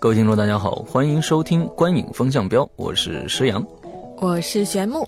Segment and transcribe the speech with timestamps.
[0.00, 3.62] 各位听众，大家好，欢迎收听《观影风向标》，我是石阳，
[4.16, 5.06] 我是玄木。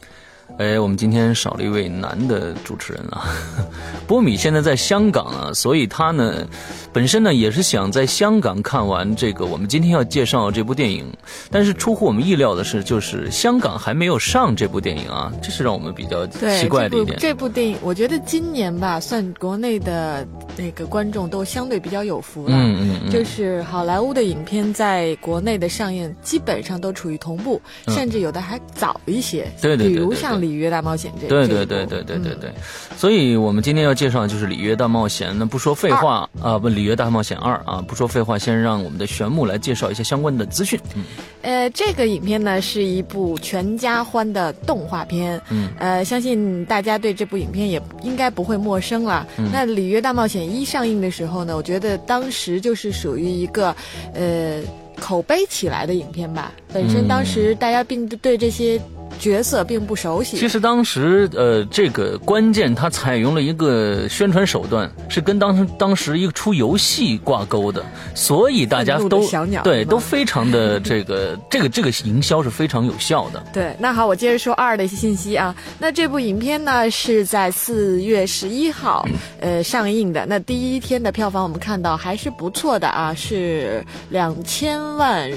[0.58, 3.24] 哎，我们今天少了一位男的主持人啊。
[4.06, 6.46] 波米现在在香港啊，所以他呢，
[6.92, 11.06] 本身呢也是想在香港看完这个我们今天要介绍这部电影。
[11.50, 17.16] 但是出乎我们意料的是，就是香港还没有上这部电影啊，这是让我们比较奇怪的一点。
[17.18, 22.54] 这部电影，我觉得今年吧，算国内的那个观众都相对比较有福了。
[22.54, 23.10] 嗯嗯嗯。
[23.10, 29.50] 就是好莱坞的影片在国内的上映基本上都处于同步，甚至有的还早一些。
[29.60, 29.88] 对对对。
[29.88, 31.28] 比如像《里约大冒险》这。
[31.28, 32.50] 对对对对对对对。
[32.98, 33.92] 所以我们今天要。
[34.02, 40.80] 介绍的就是《里约大冒险》，那不说废话啊，不《里约大冒险二》啊，不说废话，先让我们的玄木来介绍一下相关的资讯。
[40.96, 41.04] 嗯，
[41.42, 45.40] 呃，这个影片呢是一部全家欢的动画片。
[45.50, 49.24] 嗯，呃，相信大家对这部影片也应该不会陌生了。
[49.52, 53.76] 那《里约大冒险一》上映的时候呢，我觉得当时就是属于一个，
[54.14, 54.60] 呃，
[54.98, 56.50] 口碑起来的影片吧。
[56.72, 58.80] 本身当时大家并对这些。
[59.18, 60.36] 角色并不熟悉。
[60.36, 67.84] 其实当时，呃，这个关键它采用了一个宣传手段，是跟当时当时一个出游戏挂钩的，
[68.16, 69.24] 所以大家都
[69.62, 73.40] 对都非常的这个这个这个营销是非常有效的。
[73.52, 75.54] 对，那好，我接着说二的一些信息啊。
[75.78, 79.06] 那这部影片呢是在四月十一号
[79.40, 80.26] 呃上映的。
[80.26, 85.30] 那第一天的票房我们看到还是不错的啊，是两千万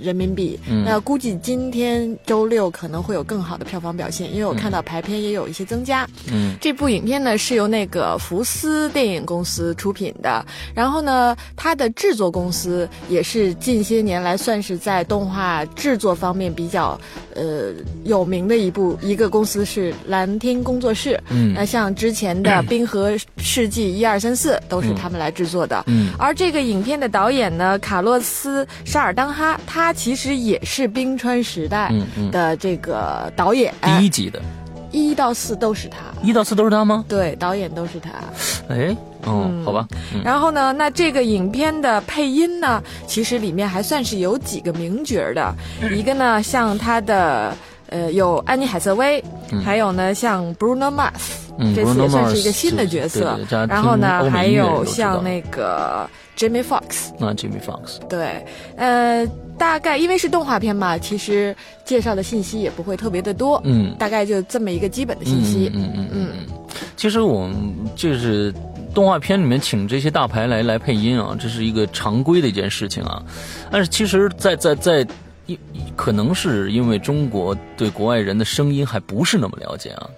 [0.00, 0.60] 人民币。
[0.84, 3.22] 那估计今天周六可能会有。
[3.22, 6.06] 更好的票房表现，因为我看到排片也有一些增加。
[6.30, 10.44] 嗯，这部影片呢是由那个福斯电影公司出品的，
[10.74, 17.00] 然后呢，它的制作公司也是近些年来算是在动画制作方面比较
[17.34, 17.72] 呃
[18.04, 21.18] 有名的一部一个公司是蓝天工作室。
[21.30, 25.84] 嗯，那像之前的《冰河世纪》一二三四都是他们来制作的。
[25.86, 31.92] 嗯，而这个影片的导演呢，卡洛斯·沙尔当哈，他其实也是冰川时代
[32.30, 33.02] 的这个。
[33.02, 34.40] 呃，导演第一集的，
[34.92, 37.04] 一到四都是他，一到四都是他吗？
[37.08, 38.10] 对，导演都是他。
[38.68, 39.88] 哎，哦，好吧。
[40.22, 45.54] 然后呢，那这个影片的配音呢，其实里面还算是有几个名角的。
[45.90, 47.56] 一个呢，像他的
[47.88, 49.22] 呃，有安妮海瑟薇，
[49.64, 53.36] 还有呢，像 Bruno Mars，这次也算是一个新的角色。
[53.68, 58.46] 然后呢，还有像那个 Jimmy Fox，那 Jimmy Fox，对，
[58.76, 59.26] 呃。
[59.62, 66.74] 大概因为是动画片嘛，其实介绍的信息也不会特别的多，嗯，大概就这么一个基本的信息，嗯嗯嗯嗯。
[66.96, 67.56] 其实我们
[67.94, 68.52] 就是
[68.92, 73.22] 动画片里面请这些大牌来来配音啊，这是一个常规的一件事情啊。
[73.70, 75.06] 但是其实，在在在，
[75.46, 75.58] 一
[75.96, 80.08] 可能是因为中国对国外人的声音还不是那么了解啊。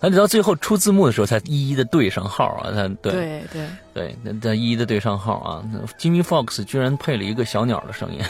[0.00, 2.70] 他得到最后出字幕的时候，才一一的对上号啊！
[2.72, 5.64] 他对对对对，那他一一的对上号啊
[5.98, 8.20] ！Jimmy Fox 居然配了一个小鸟的声音，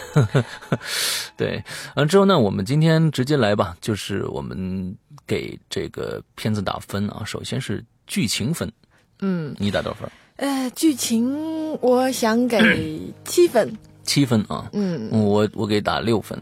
[1.37, 1.63] 对。
[1.95, 7.23] 完之后呢，我们今天直接来吧，就是我们给这个片子打分啊。
[7.27, 8.73] 首先是剧情分，
[9.21, 10.11] 嗯，你打多少分？
[10.37, 13.77] 呃，剧情我想给七分，
[14.09, 16.41] 七分啊，嗯，我我给打六分。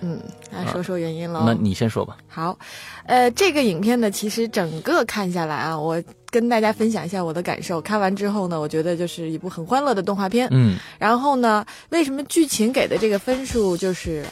[0.00, 0.20] 嗯，
[0.52, 1.42] 来说说原因喽。
[1.44, 2.16] 那你先说吧。
[2.28, 2.56] 好，
[3.06, 6.00] 呃，这个影片呢，其实整个看下来啊，我
[6.30, 7.80] 跟大家分享一下我的感受。
[7.80, 10.46] 看完之后呢，我觉得就是一部很欢乐的动画片。
[10.52, 10.76] 嗯。
[10.98, 14.24] 然后呢，为什么剧情给的这个分数就是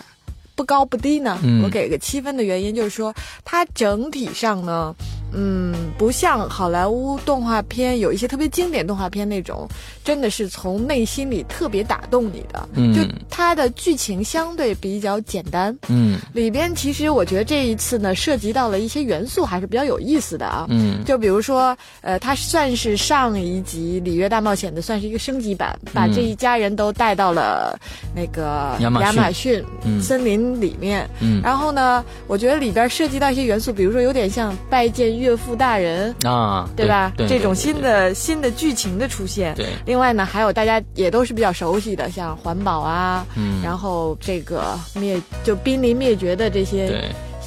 [0.55, 1.37] 不高不低呢？
[1.65, 3.13] 我给个七分的原因就是说，
[3.45, 4.95] 它整体上呢。
[5.35, 9.67] 嗯，不像好莱坞动画片有一些特别经典动画片那种，
[10.05, 12.69] 真的是从内心里特别打动你的。
[12.75, 13.01] 嗯，就
[13.31, 15.75] 它的剧情相对比较简单。
[15.89, 20.67] 嗯，里边其实我觉得这一次呢，涉及到了一些元素还是比较有意思的啊。
[20.69, 27.79] 嗯，就比如说，呃，它算是上一集《里约大冒险》的算是一个升级版，把这一家人都带到了
[28.15, 29.65] 那个亚马逊
[30.01, 31.09] 森林里面。
[31.21, 35.22] 嗯，然后呢，我觉得里边涉及到一些元素，比如说有点像拜见。
[35.23, 37.13] 岳父大人啊，对吧？
[37.17, 39.55] 对这种新的新的剧情的出现。
[39.55, 47.05] 对，另外呢，还有大家也都是比较熟悉的，像环保啊，嗯，然后这个灭就濒临灭绝的这些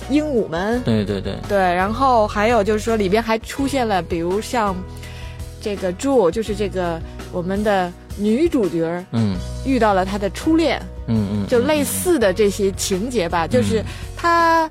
[0.10, 1.58] 鹦鹉们，对对对对。
[1.58, 4.74] 然后还有就是说里边还出现了，比如像
[5.62, 7.02] 这个猪，就是这个
[7.32, 9.36] 我们的女主角嗯
[9.66, 13.84] 遇到了她的初恋，嗯嗯，就类似的这些情节吧，就是
[14.16, 14.70] 它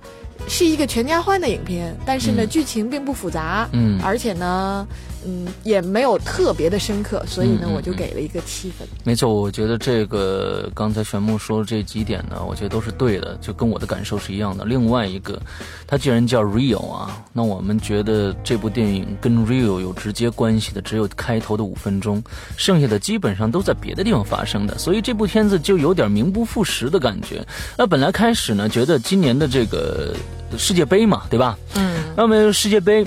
[0.48, 2.48] 是一个全家欢的影片，但是呢，嗯。
[2.48, 4.00] 剧情并不复杂，嗯。
[4.02, 4.86] 而且呢，
[5.26, 8.86] 嗯，也没有特别的深刻，所以呢，嗯嗯我就给了一个七分。
[9.04, 14.64] 没错，我觉得这个刚才玄牧说的这几点呢，我觉得都是对的，就跟我的感受是一样的。
[14.64, 15.40] 另外一个，
[15.86, 22.22] 它既然叫 Real 啊，那我们觉得这部电影跟 Real 有直接关系的只有开头的五分钟，
[22.56, 27.44] 剩下的基本上都在别的地方发生的，所以这部片子就有点名不副实的感觉。
[27.76, 30.14] 那本来开始呢，觉得今年的这个
[30.58, 31.58] 世界杯嘛，对吧？
[31.74, 33.06] 嗯，那么世界杯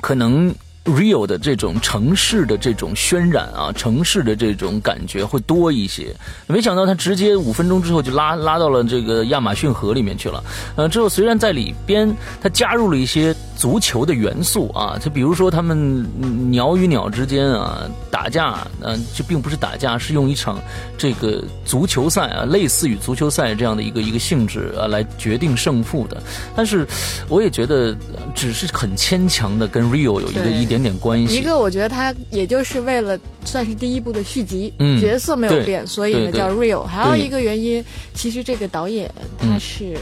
[0.00, 0.54] 可能
[0.88, 6.14] real 的这种城市的这种渲染啊，城市的这种感觉会多一些。
[6.46, 10.42] 没想到他直接五分钟之后就拉拉到了这个亚马逊河里面去了。
[10.76, 15.76] 呃，之后虽然在里边他加入了一些足球的元素啊，就比如说他们
[16.22, 20.60] 嗯鸟与鸟之间啊打架，嗯、呃，这并不是打架，是用一场
[20.96, 26.22] 这个足球赛啊，类似于足球赛这样的一个一个性质啊来决定胜负的。
[26.54, 26.86] 但是
[27.28, 31.34] 我也觉得呃只是很牵强的跟 Rio 有一个一点点关系。
[31.34, 36.84] 一个我觉得他也就是为了算是第一部的续集，嗯角色没有变，所以呢叫 real。
[36.84, 37.84] 还有一个原因，
[38.14, 39.96] 其实这个导演他嗯是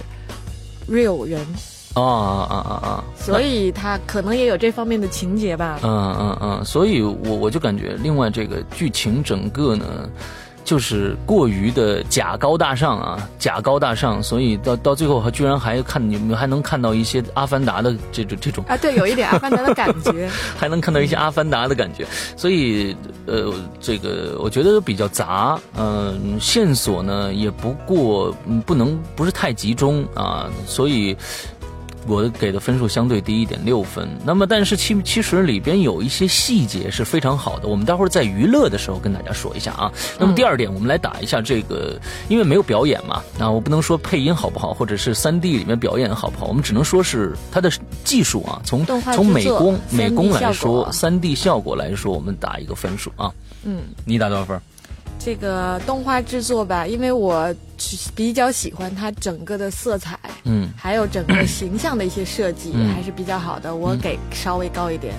[0.90, 1.40] real 人，
[2.02, 3.04] 啊啊啊啊！
[3.16, 5.78] 所以他可能也有这方面的情节吧。
[5.82, 9.84] 嗯嗯嗯，所以我我就感觉，另外这个剧情整个呢，
[10.62, 20.28] 就是过于的假高大上啊，假高大上，所以到到最后还居然还看你们还能看到一些阿凡达的这种这种，啊，对，有一点阿凡达的感觉。
[20.58, 22.06] 还能看到一些阿凡达的感觉，
[22.36, 22.94] 所以
[23.26, 31.16] 呃，这个我觉得比较杂，嗯、线索呢也不过嗯不能不是太集中啊，所以。
[32.06, 34.08] 我给的分数相对低一点，六分。
[34.24, 39.92] 那么，但是其其实里边有一些细节是非常好的，我们待会儿在娱乐的时候跟大家说一下啊。
[40.18, 41.98] 那么第二点，我们来打一下这个，
[42.28, 47.70] 因为没有表演嘛，啊我不能说配音好不好，或者是三 D 里面表演好不好，我们只能说是它的
[48.04, 53.32] 技术啊，从从美工美工来说，果三 D 效果来说，我们打一个分数啊。
[53.64, 54.60] 嗯，你打多少分？
[55.18, 57.52] 这个动画制作吧，因为我
[58.14, 63.74] 比较喜欢它整个的色彩，嗯还有整个形象的一些设计，嗯还是比较好的。
[63.74, 65.14] 我给稍微高一点，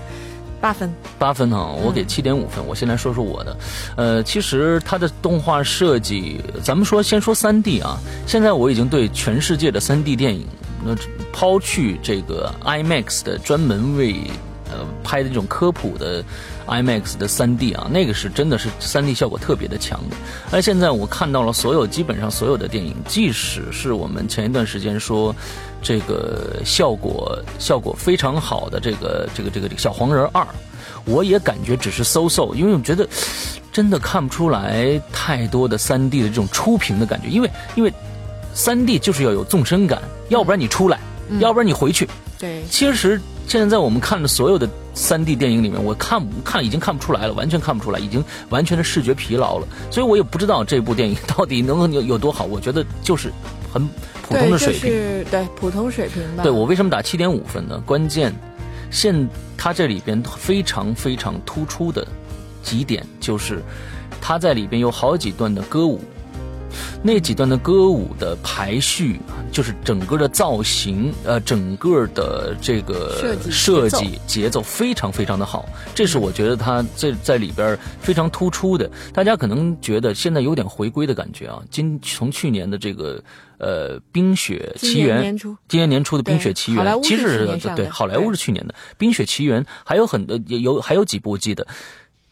[0.59, 0.91] 八分。
[1.19, 2.65] 八分哈，我给七点五分。
[2.65, 3.57] 我先来说说我的，
[3.95, 7.97] 呃，其实它的动画设计，咱们说先说三 D 啊。
[8.25, 10.47] 现在我已经对全世界的三 D 电影，
[10.83, 10.95] 那
[11.31, 14.15] 抛去这个 IMAX 的专门为
[14.71, 16.23] 呃拍的这种科普的
[16.67, 20.15] IMAX 的三 D 啊，那个是真的是三 D 效果特别的强的。
[20.51, 25.35] 而现在我看到了所有基本上所有的电影，即使是我们前一段时间说
[25.81, 30.45] 这个效果效果非常好的这个这个这个这个小黄人二。
[31.05, 33.07] 我也感觉只是 so so，，因为我觉得
[33.71, 37.93] 真的看不出来太多的三 D 的这种出屏的感觉，因为因为
[38.53, 40.99] 三 D 就是要有纵深感，要不然你出来，
[41.39, 42.09] 要不然你回去。
[42.37, 52.43] 对，其实现在在我们看的所有的三 D 电影里面，我看看已经看不出来了，完全看不出来，已经完全的视觉疲劳了，所以我也不知道这部电影到底能够有有多好。
[52.43, 53.31] 我觉得就是
[53.71, 53.87] 很
[54.21, 54.81] 普通的水平。
[54.81, 56.43] 对，就是对普通水平吧。
[56.43, 57.81] 对我为什么打七点五分呢？
[57.85, 58.35] 关键
[58.91, 59.27] 现
[59.57, 62.05] 它这里边非常非常突出的
[62.61, 63.63] 几点就是，
[64.19, 66.01] 它在里边有好几段的歌舞，
[67.03, 69.19] 那几段的歌舞的排序，
[69.51, 78.89] 就是整个的造型，呃，整个的这个设计节奏非常非常的好，这是我觉得它在在里边非常突出的。
[79.13, 83.23] 大家可能觉得现在有点回归的感觉啊，今从去年的这个
[83.57, 91.65] 呃《冰雪奇缘》年初今年年初的《冰雪奇缘其实去年上的对好莱坞是去年的《冰雪奇缘》，还有很多也有还有几部我记得。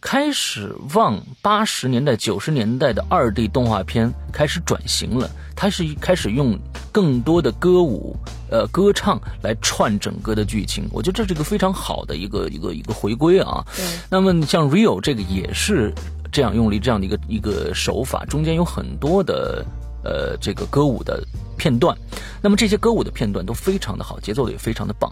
[0.06, 6.56] 开始往八十年代、九十年代的二 D 动画片开始转型了，它是开始用
[6.92, 8.16] 更多的歌舞、
[8.52, 10.88] 呃歌唱来串整个的剧情。
[10.92, 13.66] 我觉得这是一个非常好的一个一个一个回归啊。
[13.76, 15.92] 对那么像 Rio 这个也是
[16.32, 19.66] 这样用了这样的一个一个手法，中间有很多的
[20.04, 21.26] 呃这个歌舞的
[21.66, 21.98] 片段，
[22.44, 25.12] 那么这些歌舞的片段都非常的好，节奏也非常的棒。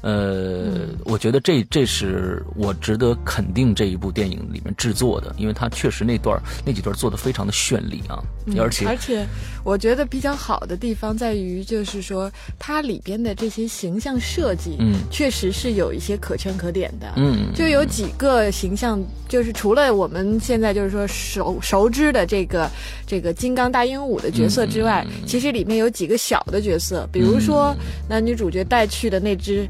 [0.00, 8.24] 呃，我觉得这这是我值得肯定这一部电影里面制作的，因为它确实那段那几段做的非常的绚丽啊，
[8.58, 9.26] 而且而且
[9.62, 15.00] 我觉得比较好的地方在于，就是说它里边的这些形象设计，嗯。
[15.10, 17.12] 确实是有一些可圈可点的。
[17.16, 17.52] 嗯。
[17.54, 22.70] 就有几个形象，就是除了我们现在就是说熟熟知的这个
[23.06, 27.74] 这个金刚大鹦鹉的角色之外，其实里面有几个小的角色，比如说
[28.08, 29.68] 男女主角带去的那只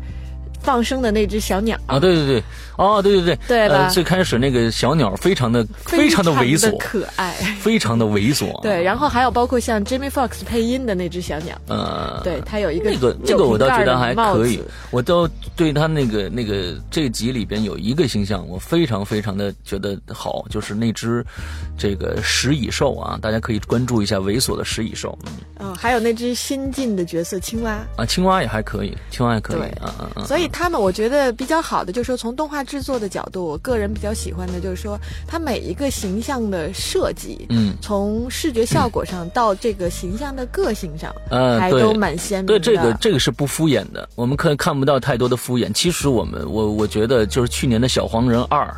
[0.63, 1.79] 放生的那只小鸟。
[1.87, 2.43] 啊，对对对，
[2.77, 3.89] 哦，对对对，对吧？
[3.89, 8.61] 最开始那个小鸟非常的非常的猥琐，可爱，非常的猥琐。
[8.63, 21.25] 对，然后还有包括像 Jimmy Fox 配音的那只小鸟，呃，对，它有一个那个这个我倒觉得还可以，我都对他那个那个这集里边有一个形象，我非常非常的觉得好，就是那只
[21.79, 25.19] 这个食蚁兽啊，大家可以关注一下猥琐的食蚁兽。
[25.59, 27.79] 嗯，还有那只新进的角色青蛙。
[27.97, 30.27] 啊，青蛙也还可以，青蛙也可以，嗯嗯嗯。
[30.27, 42.59] 所以他们我觉得比较好的就是说，从动画制作的角度，我个人比较喜欢的就是说，它每一个形象的设计，嗯，从视觉效果上到这个形象的个性上，嗯，还都蛮鲜明的。
[42.59, 45.73] 对这个这个是不敷衍的，我们可看不到太多的敷衍。
[45.73, 48.75] 其实我们我我觉得就是去年的小黄人二。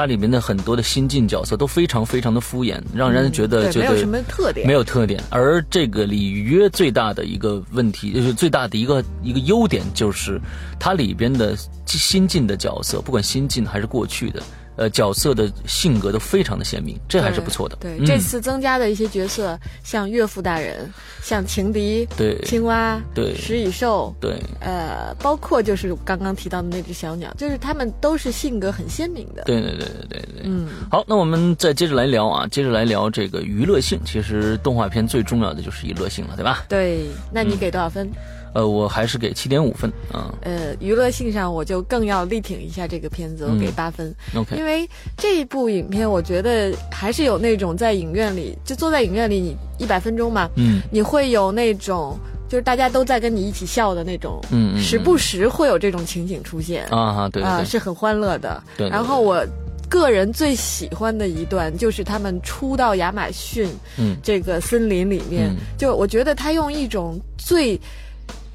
[0.00, 5.22] 它里面的很多的新晋角色都非常非常的敷衍，让人觉得觉得没有什么特点，没有特点。
[5.28, 10.40] 而这个里约最大的一个问题，就是最大的一个一个优点，就是
[10.78, 11.54] 它里边的
[11.84, 14.42] 新晋的角色，不管新晋还是过去的。
[14.80, 17.76] 呃，角色的性格都非常的鲜明，这还是不错的。
[17.78, 20.90] 对，这次增加的一些角色，像岳父大人，
[21.22, 29.42] 像情敌，对，青蛙，对，食蚁兽，对，呃，包括就是刚刚提到的那只小鸟，就是他们都是性格很鲜明的。
[29.42, 30.42] 对对对对对对。
[30.44, 34.00] 嗯，好，那我们再接着来聊啊，接着来聊这个娱乐性。
[34.06, 36.64] 其实动画片最重要的就是娱乐性了，对吧？
[36.70, 38.10] 对，那你给多少分？
[38.52, 40.34] 呃，我还是给七点五分啊。
[40.42, 44.14] 呃，娱乐性上我就更要力挺一下这个片子，我给八分。
[44.34, 58.62] OK，因为这一部影片，我觉得还是有那种在影院里，就坐在影院里，你一百分钟嘛，嗯，你会有那种就是大家都在跟你一起笑的那种，嗯嗯，时不时会有这种情景出现啊，对啊，是很欢乐的。
[58.76, 59.46] 对，然后我
[59.88, 67.80] 个人最喜欢的一段就是他们出到亚马逊，嗯，这个森林里面，就我觉得他用一种最。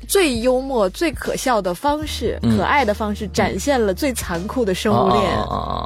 [0.06, 5.24] 最幽默、最可笑的方式，可爱的方式，展现了最残酷的生物链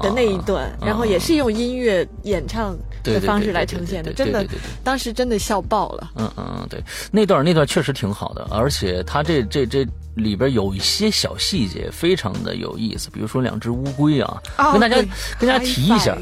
[0.02, 4.46] 的那一段，然后也是用音乐演唱的方式来呈现的，真的，
[4.84, 6.12] 当时真的笑爆了。
[6.16, 9.86] 嗯嗯，对，那段那段确实挺好的，而且他这这这
[10.16, 14.96] 里边有一些小细节非常的有意思，比如说两只乌龟啊，跟大家
[15.40, 16.18] 跟大家提一下。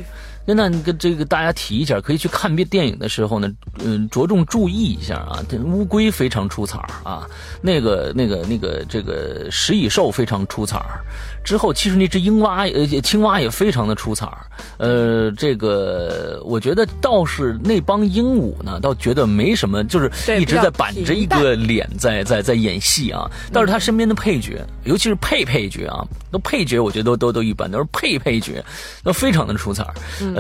[0.56, 5.44] 那跟这个大家提一下，可以去看电电影的时候呢，嗯，着重注意一下啊。
[5.50, 7.28] 这乌龟非常出彩啊，
[7.62, 10.82] 那个那个那个这个食蚁兽非常出彩
[11.44, 14.28] 之后，其实那只鹰蛙呃青蛙也非常的出彩
[14.78, 23.30] 呃，这个我觉得倒是那帮鹦鹉呢，倒觉得没什么，就是一直在板着一个脸在在在演戏啊。
[23.52, 28.64] 但是他身边的配角，尤其是配配角啊，那配角我觉得都都都一般，都是配配角，
[29.04, 29.86] 都非常的出彩
[30.22, 30.36] 嗯，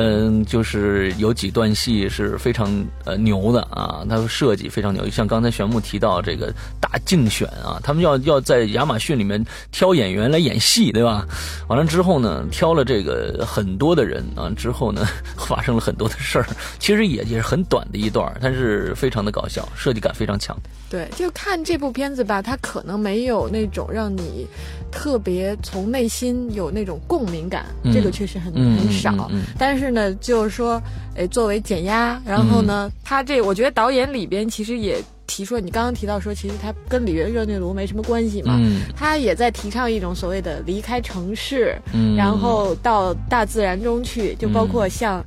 [0.46, 2.70] 就是有几段戏是非常
[3.06, 6.51] 呃牛的啊，他的设计非常牛，像刚才玄牧提到这个
[6.82, 10.88] 大竞选啊，他们要要在亚马逊里面挑演员来演戏。
[10.88, 11.27] 对吧？
[11.68, 16.48] 完了之后呢，挑了这个很多的人啊，之后呢，发生了很多的事儿。
[16.80, 20.58] 其实也也是很短的一段，但是非常的搞笑，设计感非常强。
[20.89, 24.48] 对，就看这部片子吧，它可能没有那种让你
[24.92, 29.30] 特别从内心有那种共鸣感，这个确实很很少。
[29.58, 30.82] 但是呢，就是说，
[31.15, 35.01] 哎，作为减压，然后呢，他这我觉得导演里边其实也。
[35.29, 38.58] 提出，你刚刚提到说，其实他跟里约热内卢没什么关系嘛，
[38.96, 41.77] 他也在提倡一种所谓的离开城市，
[42.15, 45.24] 然后到大自然中去，就包括像，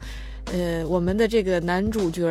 [0.54, 2.26] 呃，我们的这个男主角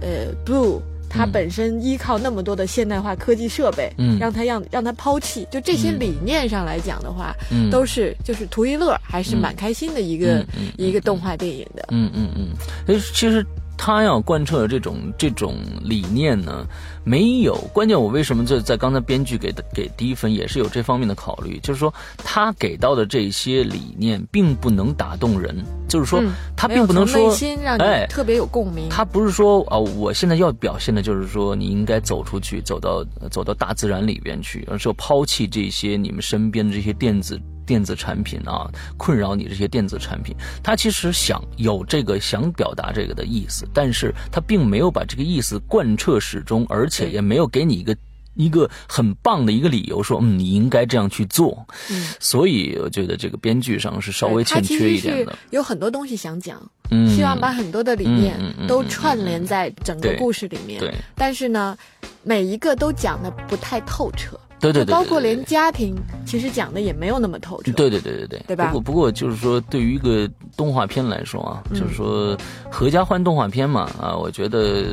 [0.00, 0.80] 呃，Blue，
[1.10, 4.18] 他本身依靠那么多的现代化科技设备，嗯。
[4.18, 7.68] 让他让让他抛弃，就这些理念上来讲的话，嗯。
[7.68, 10.46] 都是就是图一乐，还是蛮开心的一个
[10.78, 11.84] 一个动画电影的。
[11.90, 13.44] 嗯嗯嗯，其实。
[13.82, 16.66] 他要贯彻这种这种理念呢，
[17.02, 17.98] 没有关键。
[17.98, 21.58] 我为什么在在刚才编剧给的给低分，也是有这方面的考虑。
[21.60, 26.22] 就是说，他给到的这些理念并不能打动人，就是说，
[26.54, 27.34] 他并不能说
[27.78, 28.86] 哎特别有共鸣。
[28.90, 37.40] 他不是说啊，我现在要表现的就是说，你应该走出去，走到走到大自然里边去，而是抛弃这些你们身边的这些电子。
[37.70, 47.96] 电子产品啊，困扰你这些电子产品，他其实想有这个想表达这个的意思，但是他并没有把这个意思贯彻始终，而且也没有给你一个
[48.34, 51.64] 一个很棒的一个理由，说嗯你应该这样去做。
[51.92, 55.38] 嗯，所以我觉得这个编剧上是稍微欠缺一点的。
[55.50, 56.60] 有很多东西想讲，
[56.90, 58.36] 嗯，希望把很多的理念
[58.66, 60.80] 都串联在整个故事里面。
[60.80, 61.78] 对，但是呢，
[62.24, 64.36] 每一个都讲的不太透彻。
[64.60, 67.72] 对对对，包括连家庭，其实讲的也没有那么透彻。
[67.72, 68.66] 对对对对对，对吧？
[68.66, 72.36] 不过不过就是说，对于一个动画片来说啊，就是说
[72.70, 74.84] 合家欢动画片嘛啊，我觉得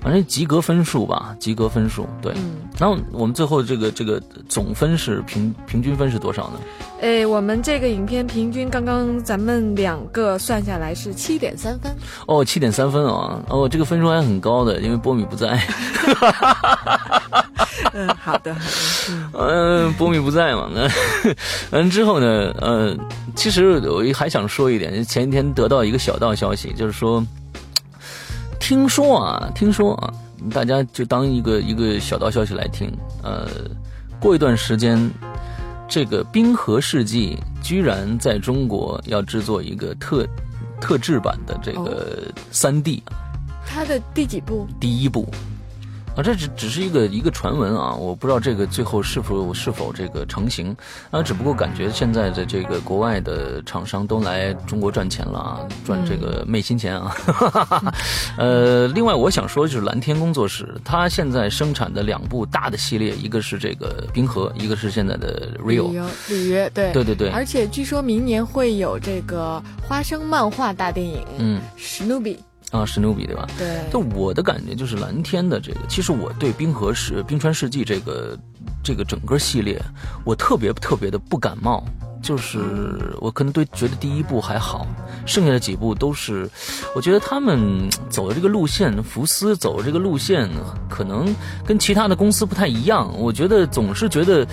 [0.00, 2.32] 反正及格分数吧，及格分数对。
[2.36, 6.60] 嗯，然后我们最后这个这个总分是平平均分是多少呢？
[7.02, 11.94] 哎，我们这个影片平均刚刚咱们两个算下来是七点三分。
[12.26, 13.42] 哦，七点三分啊！
[13.50, 15.60] 哦，这个分数还很高的，因为波米不在。
[17.92, 18.54] 嗯，好的，
[19.32, 20.70] 嗯，波米不在嘛？
[20.72, 20.88] 那
[21.72, 22.54] 嗯之后呢？
[22.60, 22.96] 呃，
[23.34, 27.24] 其实我还想说一点，前一天得到一个小道消息，就是说，
[28.60, 30.12] 听说啊，听说啊，
[30.52, 32.90] 大家就当一个一个小道消息来听。
[33.22, 33.48] 呃，
[34.20, 35.10] 过一段时间，
[35.88, 40.26] 这个《冰河世纪》居然在中国要制作一个特
[40.80, 43.02] 特制版的这个三 D，
[43.66, 44.66] 它的第几部？
[44.78, 45.28] 第一部。
[46.16, 50.74] 啊，这只只是一个一个传闻啊，我不知道这个最后是否是否这个成型。
[51.10, 57.14] 啊，只不过感觉现在的这个国外的厂商都来中国赚钱了啊，赚这个昧心钱啊。
[58.38, 65.90] 呃，另外我想说就是蓝天工作室，它现在生产的两部大的系列，一个是这个冰河，一个是现在的 Rio
[66.28, 66.92] 里约，对。
[66.92, 72.38] 对对对，而且据说明年会有这个花生漫画大电影，嗯，史努比。
[72.74, 73.46] 啊，史努比对吧？
[73.56, 73.78] 对。
[73.92, 78.36] 就我的感觉就是蓝天的这个，其实我对冰河世冰川世纪这个
[78.82, 79.80] 这个整个系列，
[80.24, 81.84] 我特别特别的不感冒。
[82.20, 84.86] 就是我可能对觉得第一部还好，
[85.26, 86.48] 剩下的几部都是，
[86.96, 90.48] 我觉得他们走的这个路线，福斯走的这个路线，
[90.88, 93.12] 可能跟其他的公司不太一样。
[93.18, 94.46] 我觉得总是觉得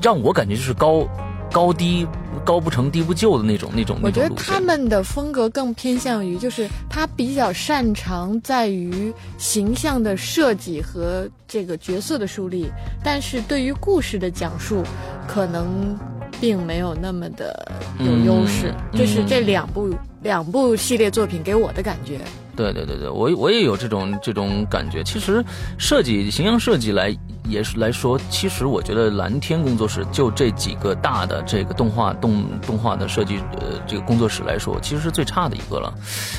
[0.00, 1.06] 让我感觉就是高
[1.52, 2.06] 高低。
[2.44, 12.70] 高不成低不就的那种那种我觉得他们的风格更偏向于，就是他比较擅长在于形象的设计和这个角色的树立，
[13.02, 14.84] 但是对于故事的讲述，
[15.26, 15.98] 可能
[16.40, 18.72] 并没有那么的有优势。
[18.92, 22.20] 这是这两部两部系列作品给我的感觉。
[22.56, 25.04] 对对对对，我我也有这种这种感觉。
[25.04, 25.44] 其实
[25.78, 27.16] 设计形象设计来。
[27.48, 35.94] 也是来说，其实我觉得蓝天工作室就这几个大的这个动画动动画的设计，呃，这个工作室来说，其实是最差的一个了。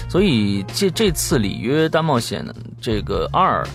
[0.10, 2.46] 所以这这次里约大冒险
[2.82, 3.66] 这个二，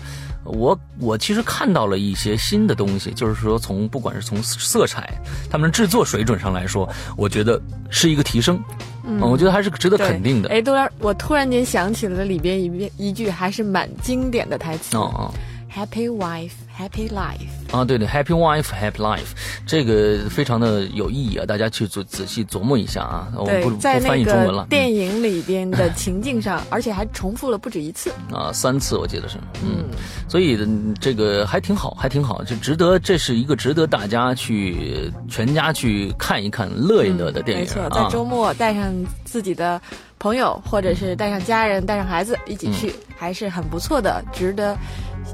[0.45, 8.61] 我我其实看到了一些新的东西，就是说从不管是从色彩，他们制作水准上来说，我觉得是一个提升。
[9.05, 10.49] 嗯，我觉得还是值得肯定的。
[10.49, 14.95] 哎，突然我突然间想起了里边一遍一句还是蛮经典的台词。
[14.97, 15.33] 哦哦。
[15.75, 17.49] Happy wife, happy life。
[17.71, 19.31] 啊，对对，Happy wife, happy life，
[19.65, 23.27] 这个非常的有意义啊，大家去做仔细琢磨一下啊。
[23.35, 24.67] 我不不翻译中文了。
[24.69, 28.11] 电影里边的情境上，而且还重复了不止一次。
[28.31, 29.37] 啊，三次我记得是。
[29.63, 29.85] 嗯。
[30.27, 30.57] 所以
[30.99, 37.63] 这个还挺好，还挺好，就值得，这是一个值得大家去全家去看一看、乐一乐的电影。
[37.63, 39.81] 没错，在周末带上自己的
[40.19, 44.77] 朋友，或者是带上家人、带上孩子一起去，还是很不错的，值得。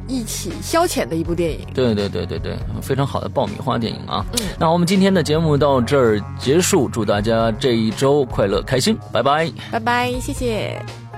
[0.08, 4.26] 一起消遣的一部电影，对对对对对，非常好的爆米花电影啊！
[4.34, 11.09] 嗯，那我们今天的节目到这儿结束，祝大家这一周快乐开心，拜拜，拜拜，谢谢。